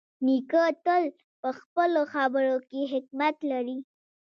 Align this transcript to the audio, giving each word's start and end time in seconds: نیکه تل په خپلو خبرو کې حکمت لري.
نیکه 0.25 0.63
تل 0.85 1.03
په 1.41 1.49
خپلو 1.59 2.01
خبرو 2.13 2.55
کې 2.69 2.81
حکمت 2.93 3.35
لري. 3.51 3.77